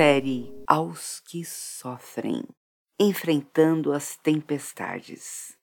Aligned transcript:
série 0.00 0.50
Aos 0.66 1.20
que 1.26 1.44
Sofrem, 1.44 2.42
enfrentando 2.98 3.92
as 3.92 4.16
tempestades. 4.16 5.54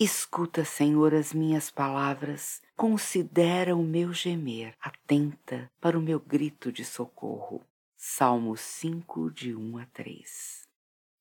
Escuta, 0.00 0.64
Senhor, 0.64 1.14
as 1.14 1.32
minhas 1.32 1.70
palavras, 1.70 2.60
considera 2.76 3.76
o 3.76 3.84
meu 3.84 4.12
gemer, 4.12 4.74
atenta 4.80 5.70
para 5.80 5.96
o 5.96 6.02
meu 6.02 6.18
grito 6.18 6.72
de 6.72 6.84
socorro. 6.84 7.62
Salmo 7.96 8.56
5, 8.56 9.30
de 9.30 9.54
1 9.54 9.78
a 9.78 9.86
3. 9.86 10.63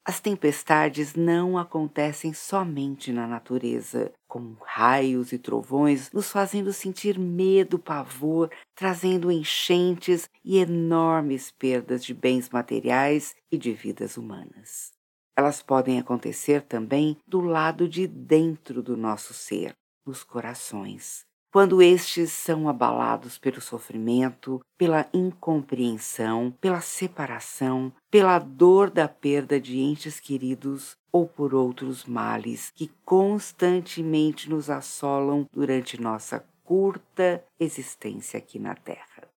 As 0.05 0.19
tempestades 0.19 1.15
não 1.15 1.57
acontecem 1.57 2.33
somente 2.33 3.13
na 3.13 3.25
natureza, 3.25 4.11
com 4.27 4.57
raios 4.61 5.31
e 5.31 5.37
trovões 5.37 6.11
nos 6.11 6.29
fazendo 6.29 6.73
sentir 6.73 7.17
medo, 7.17 7.79
pavor, 7.79 8.51
trazendo 8.75 9.31
enchentes 9.31 10.29
e 10.43 10.57
enormes 10.57 11.51
perdas 11.51 12.03
de 12.03 12.13
bens 12.13 12.49
materiais 12.49 13.33
e 13.49 13.57
de 13.57 13.71
vidas 13.71 14.17
humanas. 14.17 14.91
Elas 15.37 15.63
podem 15.63 15.97
acontecer 15.97 16.63
também 16.63 17.17
do 17.25 17.39
lado 17.39 17.87
de 17.87 18.05
dentro 18.05 18.83
do 18.83 18.97
nosso 18.97 19.33
ser, 19.33 19.73
nos 20.05 20.21
corações, 20.21 21.25
quando 21.53 21.83
estes 21.83 22.31
são 22.31 22.67
abalados 22.67 23.37
pelo 23.37 23.61
sofrimento, 23.61 24.59
pela 24.75 25.07
incompreensão, 25.13 26.49
pela 26.59 26.81
separação, 26.81 27.93
pela 28.09 28.39
dor 28.39 28.89
da 28.89 29.07
perda 29.07 29.61
de 29.61 29.77
entes 29.77 30.19
queridos 30.19 30.97
ou 31.11 31.27
por 31.27 31.53
outros 31.53 32.05
males 32.05 32.71
que 32.73 32.89
constantemente 33.05 34.49
nos 34.49 34.67
assolam 34.67 35.47
durante 35.53 36.01
nossa 36.01 36.43
curta 36.63 37.45
existência 37.59 38.39
aqui 38.39 38.57
na 38.57 38.73
Terra. 38.73 39.29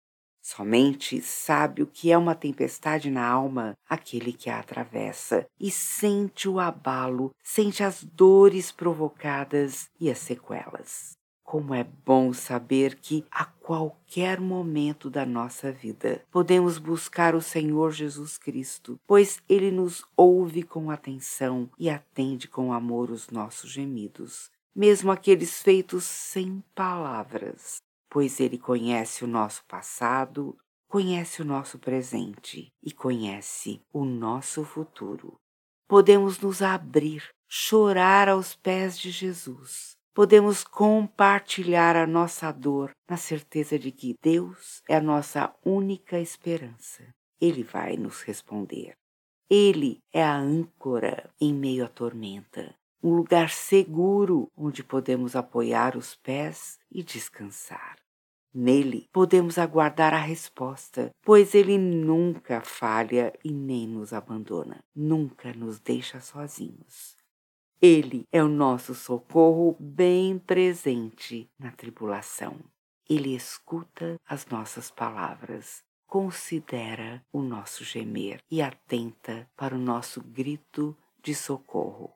Somente 0.42 1.20
sabe 1.22 1.82
o 1.84 1.88
que 1.88 2.14
é 2.14 2.18
uma 2.18 2.34
tempestade 2.34 3.12
na 3.12 3.28
alma 3.28 3.76
aquele 3.90 4.32
que 4.32 4.50
a 4.50 4.60
atravessa 4.60 5.46
e 5.60 5.70
sente 5.70 6.48
o 6.48 6.62
abalo, 6.62 7.32
sente 7.44 7.84
as 7.84 8.06
dores 8.06 8.72
provocadas 8.72 9.90
e 10.00 10.10
as 10.10 10.20
sequelas. 10.20 11.18
Como 11.46 11.76
é 11.76 11.84
bom 11.84 12.34
saber 12.34 12.96
que 12.96 13.24
a 13.30 13.46
qualquer 13.46 14.42
momento 14.42 15.12
da 15.12 15.28
nossa 15.28 15.72
vida 15.72 16.26
podemos 16.32 16.80
buscar 16.80 17.36
o 17.36 17.42
Senhor 17.42 17.92
Jesus 17.92 18.36
Cristo, 18.36 19.00
pois 19.06 19.40
Ele 19.48 19.70
nos 19.70 20.04
ouve 20.18 20.64
com 20.64 20.90
atenção 20.90 21.70
e 21.78 21.88
atende 21.88 22.48
com 22.48 22.74
amor 22.74 23.12
os 23.12 23.30
nossos 23.30 23.70
gemidos, 23.70 24.50
mesmo 24.76 25.12
aqueles 25.12 25.62
feitos 25.62 26.04
sem 26.04 26.64
palavras, 26.74 27.78
pois 28.10 28.40
Ele 28.40 28.58
conhece 28.58 29.24
o 29.24 29.28
nosso 29.28 29.64
passado, 29.66 30.58
conhece 30.88 31.44
o 31.44 31.46
nosso 31.46 31.78
presente 31.78 32.74
e 32.82 32.92
conhece 32.92 33.80
o 33.94 34.04
nosso 34.04 34.66
futuro. 34.66 35.36
Podemos 35.88 36.40
nos 36.40 36.64
abrir, 36.64 37.30
chorar 37.48 38.30
aos 38.30 38.56
pés 38.56 38.98
de 38.98 39.12
Jesus 39.12 39.96
podemos 40.16 40.64
compartilhar 40.64 41.98
a 41.98 42.08
nossa 42.08 42.50
dor 42.50 42.92
na 43.08 43.18
certeza 43.18 43.78
de 43.78 43.92
que 43.92 44.16
Deus 44.24 44.82
é 44.88 44.96
a 44.96 45.02
nossa 45.02 45.54
única 45.64 46.18
esperança. 46.18 47.04
Ele 47.40 47.64
vai 47.64 47.98
nos 47.98 48.22
responder. 48.22 48.96
Ele 49.50 50.00
é 50.14 50.24
a 50.24 50.38
âncora 50.38 51.30
em 51.40 51.54
meio 51.54 51.84
à 51.84 51.90
tormenta, 51.90 52.74
um 53.04 53.14
lugar 53.14 53.50
seguro 53.50 54.50
onde 54.56 54.84
podemos 54.84 55.36
apoiar 55.36 55.98
os 55.98 56.16
pés 56.16 56.80
e 56.90 57.04
descansar. 57.04 57.98
Nele 58.54 59.10
podemos 59.12 59.58
aguardar 59.58 60.14
a 60.14 60.18
resposta, 60.18 61.12
pois 61.22 61.54
ele 61.54 61.78
nunca 61.78 62.62
falha 62.62 63.34
e 63.44 63.52
nem 63.52 63.86
nos 63.86 64.14
abandona, 64.14 64.82
nunca 64.96 65.52
nos 65.52 65.78
deixa 65.78 66.22
sozinhos. 66.22 67.18
Ele 67.88 68.28
é 68.32 68.44
o 68.44 68.48
nosso 68.48 68.96
socorro 68.96 69.78
bem 69.80 70.40
presente 70.40 71.48
na 71.60 71.72
tribulação. 71.72 72.60
Ele 73.08 73.36
escuta 73.36 74.20
as 74.28 74.48
nossas 74.48 74.90
palavras, 74.90 75.84
considera 76.08 77.24
o 77.32 77.44
nosso 77.44 77.84
gemer 77.84 78.42
e 78.50 78.60
atenta 78.60 79.48
para 79.56 79.76
o 79.76 79.78
nosso 79.78 80.20
grito 80.20 80.98
de 81.22 81.36
socorro. 81.36 82.12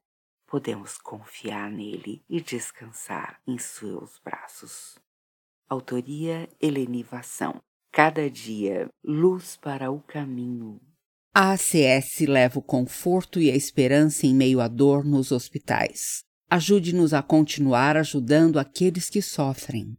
Podemos 0.47 0.97
confiar 0.97 1.69
nele 1.69 2.23
e 2.27 2.41
descansar 2.41 3.39
em 3.45 3.59
seus 3.59 4.17
braços. 4.25 4.97
Autoria 5.69 6.49
Helenivação. 6.59 7.61
Cada 7.91 8.27
dia, 8.27 8.89
luz 9.03 9.55
para 9.55 9.91
o 9.91 10.01
caminho 10.01 10.81
a 11.33 11.53
ACS 11.53 12.19
leva 12.27 12.59
o 12.59 12.63
conforto 12.63 13.39
e 13.39 13.49
a 13.51 13.55
esperança 13.55 14.25
em 14.25 14.33
meio 14.33 14.59
à 14.59 14.67
dor 14.67 15.05
nos 15.05 15.31
hospitais. 15.31 16.23
Ajude-nos 16.49 17.13
a 17.13 17.21
continuar 17.21 17.95
ajudando 17.95 18.57
aqueles 18.57 19.07
que 19.09 19.21
sofrem. 19.21 19.95